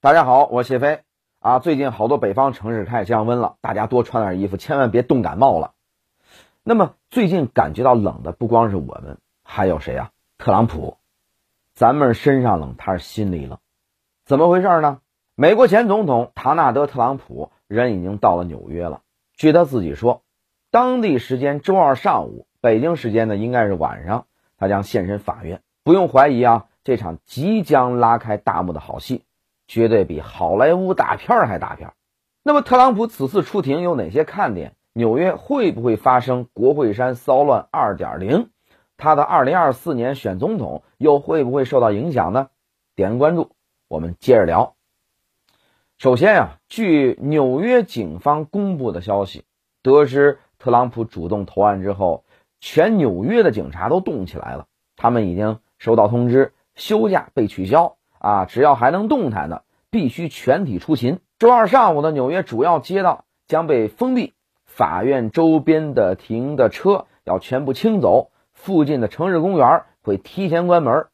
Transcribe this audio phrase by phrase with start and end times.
[0.00, 1.00] 大家好，我是谢飞
[1.40, 1.58] 啊。
[1.58, 5.72] 最近好多北方城市开始降温了，大家多穿点衣服，千万别冻感冒了。
[6.62, 10.12] 那么最近感觉到冷的不光是我们，还有谁呀？
[10.38, 10.98] 特朗普。
[11.74, 13.58] 咱们身上冷，他是心里冷，
[14.24, 15.00] 怎么回事呢？
[15.34, 19.00] 美国前总统唐纳德·特朗普人已经到了纽约了。
[19.34, 20.22] 据他自己说，
[20.70, 24.26] 当地时间周二上午，北京时间呢应该是晚上，
[24.58, 25.60] 他将现身法院。
[25.82, 29.24] 不用怀疑啊，这场即将拉开大幕的好戏。
[29.68, 31.92] 绝对比好莱坞大片还大片。
[32.42, 34.74] 那么，特朗普此次出庭有哪些看点？
[34.94, 38.48] 纽约会不会发生国会山骚乱二点零？
[38.96, 42.48] 他的二零二四年选总统又会不会受到影响呢？
[42.96, 43.52] 点个关注，
[43.86, 44.74] 我们接着聊。
[45.98, 49.44] 首先啊，据纽约警方公布的消息，
[49.82, 52.24] 得知特朗普主动投案之后，
[52.60, 54.66] 全纽约的警察都动起来了。
[54.96, 57.96] 他们已经收到通知，休假被取消。
[58.18, 61.20] 啊，只要还能动弹的，必须全体出勤。
[61.38, 71.06] 周二上午的纽约主要街道将被封闭，法院周边的停的车要全部清走，附近的城市公园会提前关门，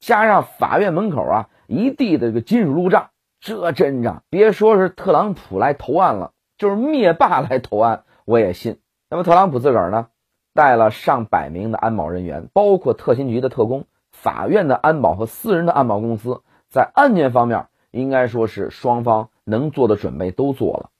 [0.00, 8.80] 加上法院门口啊一地的这个金属路障，这阵仗别说是特朗普来投案了，就是灭霸来投案我也信。
[9.10, 10.08] 那么特朗普自个儿呢，
[10.54, 16.42] 带了上百名的安保人员，包括特勤局的特工、法院的安保和私人的安保公司。
[16.68, 20.90] 在案件方面，应该说是双方能做的准备都做了。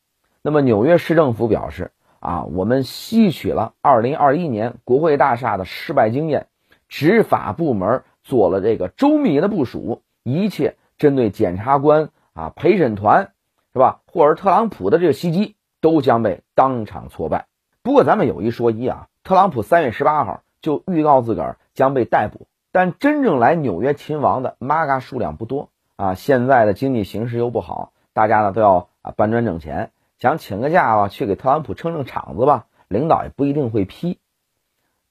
[0.43, 6.47] 那么纽约市政府表示啊，我们吸取了2021年国会大厦的失败经验，
[6.89, 13.33] 执法部门做了这个周密的部署，一切针对检察官啊、陪审团
[13.73, 17.47] 是吧，或者特朗普的这个袭击，都将被当场挫败。
[17.83, 22.47] 不过咱们有一说一啊，特朗普3月18号就预告自个儿将被逮捕。
[22.71, 26.15] 但真正来纽约擒王的 MAGA 数量不多啊！
[26.15, 34.21] 现在的经济形势又不好，大家呢都要啊搬砖挣钱，想请个假吧去给特朗普撑撑场子吧，领导也不一定会批。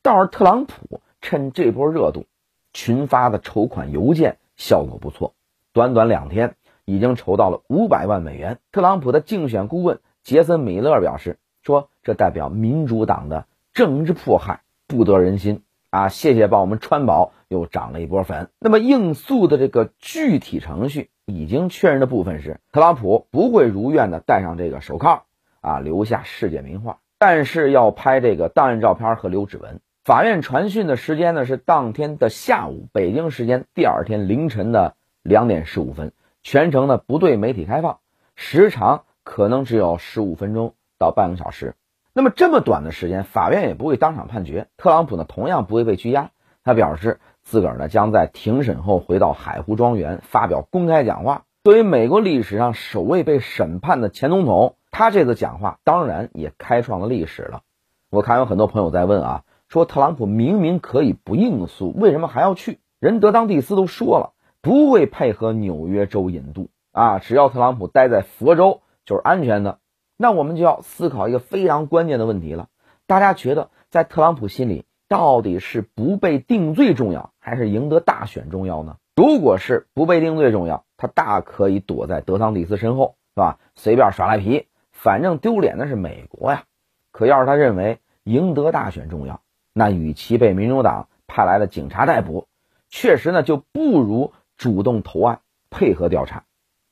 [0.01, 2.25] 倒是特朗普趁这波热度，
[2.71, 5.33] 群发的筹款邮件效果不错，
[5.73, 8.57] 短短两天已经筹到了五百万美元。
[8.71, 18.49] 特朗普的竞选顾问杰森·米勒表示说：“这代表民主党的政治迫害不得人心。”啊，谢谢帮我们川宝又涨了一波粉。
[18.59, 25.23] 那么应诉的这个具体程序已经确认的部分是，特朗普不会如愿的戴上这个手铐
[25.61, 29.79] 啊，留下世界名画，但是要拍这个档案照片和留指纹。
[30.03, 37.99] 法院传讯的时间呢是当天的下午，北京时间第二天凌晨的两点十五分，全程呢不对媒体开放，
[38.35, 41.75] 时长可能只有十五分钟到半个小时。
[42.13, 44.69] 那么这么短的时间，法院也不会当场判决。
[44.77, 46.31] 特朗普呢，同样不会被拘押。
[46.63, 51.45] 他表示，自个儿呢将在庭审后回到海湖庄园发表公开讲话。
[51.63, 57.61] 作为美国历史上首位被审判的前总统，他这次讲话当然也开创了历史了。
[58.09, 62.79] 我看有很多朋友在问啊，说特朗普明明可以不应诉，为什么还要去？
[62.99, 69.79] 人德当蒂斯都说了，不会配合纽约州引渡啊，只要特朗普待在佛州就是安全的。
[70.17, 72.67] 那我们就要思考一个非常关键的问题了：
[73.05, 78.97] 大家觉得在特朗普心里，到底是不被定罪重要，还是赢得大选重要呢？
[79.15, 83.59] 如果是不被定罪重要，他大可以躲在德桑蒂斯身后，是吧？
[83.75, 86.65] 随便耍赖皮，反正丢脸的是美国呀。
[87.11, 89.41] 可要是他认为赢得大选重要，
[89.73, 92.47] 那与其被民主党派来的警察逮捕，
[92.89, 96.43] 确实呢就不如主动投案配合调查，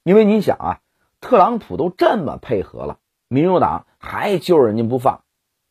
[0.04, 0.80] 因为你想啊，
[1.20, 2.98] 特朗普都这么配合了。
[3.28, 5.22] 民主党还揪着人家不放，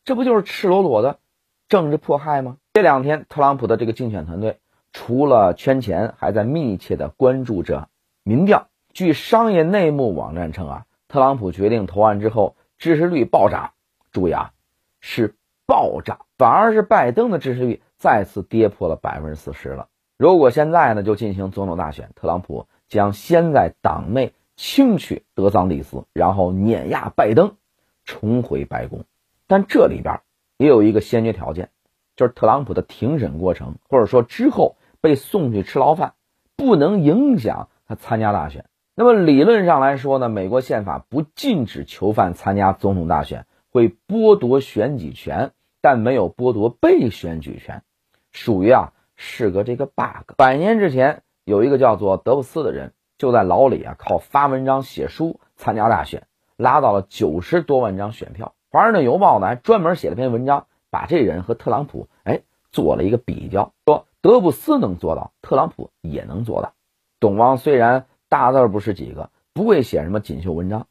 [0.03, 1.19] 这不就是赤裸裸的
[1.67, 2.57] 政治迫害吗？
[2.73, 4.59] 这两天，特朗普的这个竞选团队
[4.93, 7.89] 除了圈钱，还在密切的关注着
[8.23, 8.67] 民调。
[8.93, 13.71] 据商业内幕网站称啊，特朗普决定投案之后，支持率暴涨。
[14.11, 14.51] 注意啊，
[14.99, 19.87] 是暴涨，反而是拜登的支持率再次跌破了百分之四十了。
[20.17, 24.33] 如果现在呢就进行总统大选，特朗普将先在党内。
[24.57, 27.57] 轻取德桑蒂斯，然后碾压拜登，
[28.05, 29.03] 重回白宫。
[29.47, 30.21] 但这里边
[30.57, 31.69] 也有一个先决条件，
[32.15, 36.13] 就是特朗普的庭审过程，或者说之后被送去吃牢饭，
[36.55, 38.65] 不能影响他参加大选。
[38.95, 47.83] 那么理论上来说呢，美国宪法不禁止囚犯参加总统大选，会剥夺选举权，但没有剥夺被选举权，
[48.31, 50.33] 属于啊是个这个 bug。
[50.37, 52.93] 百年之前有一个叫做德布斯的人。
[53.17, 58.53] 就在牢里啊，靠发文章写书参加大选，拉到了九十多万张选票。
[58.75, 62.41] 华盛顿邮报呢还专门写了篇文章，把这人和特朗普哎
[62.73, 66.73] 做了一个比较，说德布斯能做到，特朗普也能做到。
[67.21, 70.87] 懂王虽然大字不是几个，不会写什么锦绣文章，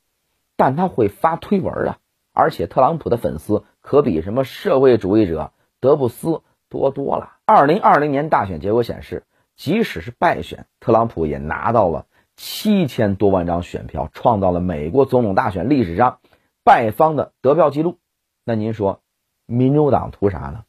[0.56, 1.98] 但他会发推文啊。
[2.32, 6.40] 而且特朗普的粉丝可比什么社会主义者德布斯
[6.70, 7.34] 多多了。
[7.44, 9.25] 二零二零年大选结果显示，
[9.56, 16.20] 即使是败选，特朗普也拿到了七千多万张选票，创造了美国总统大选历史上
[16.64, 17.99] 败方的得票记录。
[18.43, 19.02] 那您说，
[19.46, 20.64] 民主党图啥呢？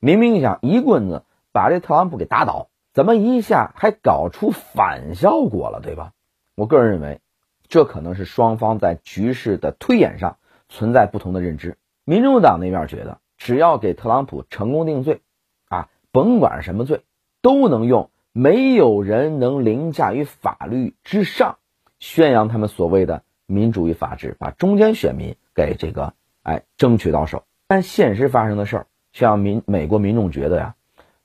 [0.00, 6.12] 明明想一棍子把这特朗普给打倒，怎么一下还搞出反效果了，对吧？
[6.54, 7.20] 我个人认为，
[7.68, 10.36] 这可能是双方在局势的推演上。
[10.68, 15.22] 存在不同的认知，民主党那边觉得，只要给特朗普成功定罪，
[15.68, 17.04] 啊，甭管什么罪，
[17.40, 21.58] 都能用没有人能凌驾于法律之上，
[22.00, 27.44] 宣扬他们所谓的民主与法治，把中间选民给这个哎争取到手。
[27.66, 30.74] 但现实发生的事儿，却让民美国民众觉得呀，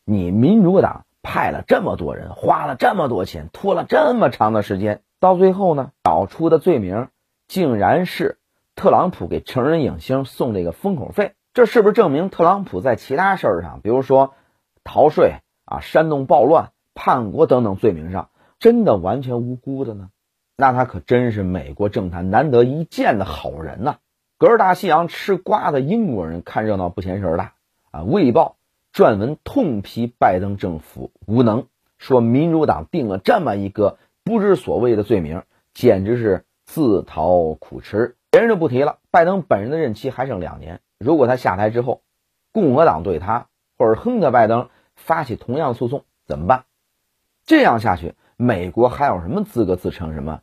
[0.05, 7.09] 你民主党派了这么多人，花了这么多钱，拖了这么长的时间，到最后呢，找出的罪名
[7.47, 8.37] 竟然是。
[8.73, 14.33] 特朗普给成人影星送这个封口费，这是不是证明特朗普在其他事儿上，比如说
[14.85, 15.35] 逃税
[15.65, 18.29] 啊、煽动暴乱、叛国等等罪名上，
[18.59, 20.09] 真的完全无辜的呢？
[20.61, 23.95] 那他可真是美国政坛难得一见的好人呐！
[24.37, 27.53] 隔着大西洋吃瓜的英国人看热闹不嫌事儿大
[27.89, 28.01] 啊！
[28.03, 28.57] 《卫报》
[28.95, 31.65] 撰文痛批拜登政府无能，
[31.97, 35.41] 说民主党定了这么一个不知所谓的罪名，
[35.73, 38.15] 简直是自讨苦吃。
[38.29, 38.99] 别人就不提了。
[39.09, 42.03] 拜登本人的任期还剩两年，如果他下台之后，
[42.51, 43.47] 共和党对他
[43.79, 46.65] 或者亨特拜登发起同样诉讼，怎么办？
[47.47, 50.41] 这样下去，美国还有什么资格自称什么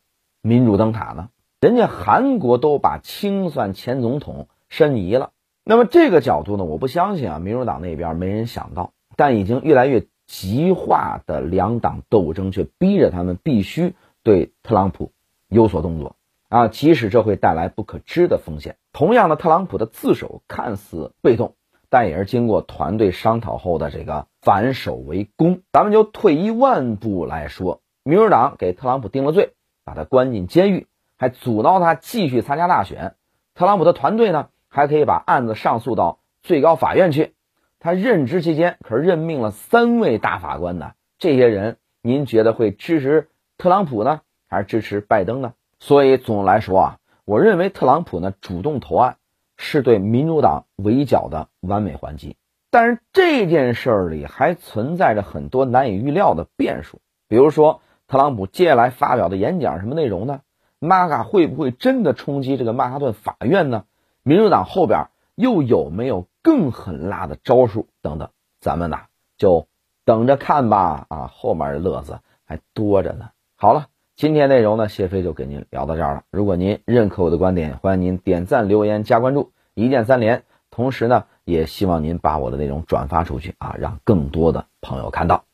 [0.48, 1.28] 民主灯塔呢？
[1.60, 5.32] 人家韩国都把清算前总统申遗了。
[5.62, 6.64] 那么这个角度呢？
[6.64, 15.12] 我不相信啊，民主党那边没人想到，但已经越来越极化的两党斗争却逼着他们必须对特朗普
[15.48, 16.16] 有所动作。
[16.48, 21.56] 啊，即使这会带来不可知的风险，同样的，特朗普的自首看似被动，
[21.90, 25.60] 但也是经过团队商讨后的这个反守为攻。
[25.74, 29.52] 咱们就退一万步来说，民主党给特朗普定了罪，
[29.88, 30.87] 把他关进监狱，
[31.17, 33.14] 还阻挠他继续参加大选。
[33.55, 37.32] 特朗普的团队呢，还可以把案子上诉到最高法院去。
[37.79, 45.55] 他任职期间可是任命了三位大法官呢，这些人您觉得会支持特朗普呢，还是支持拜登呢？
[45.79, 49.17] 所以总的来说啊，我认为特朗普呢主动投案
[49.56, 52.37] 是对民主党围剿的完美还击。
[52.70, 60.40] 但是这件事儿里还存在着很多难以预料的变数，比如说特朗普接下来发表的演讲什么内容呢？
[60.78, 63.84] 马卡会不会真的冲击这个曼哈顿法院呢？
[64.22, 68.31] 民主党后边又有没有更狠辣的招数等等？
[68.60, 69.02] 咱们呐
[69.37, 69.69] 就
[70.05, 71.06] 等着看吧。
[71.08, 73.31] 啊，后面的乐子还多着呢。
[73.55, 73.87] 好了。
[74.16, 76.25] 今天内容呢，谢飞就给您聊到这儿了。
[76.32, 80.43] 如果您认可我的观点，欢迎您点赞、留言、加关注，一键三连。
[80.72, 85.44] 同时呢，也希望您把我的内容转发出去啊，让更多的朋友看到。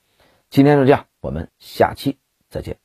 [0.48, 2.16] 今天就这样，我们下期
[2.54, 2.83] 再见。